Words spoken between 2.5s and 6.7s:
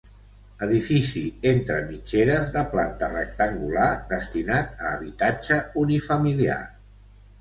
de planta rectangular, destinat a habitatge unifamiliar.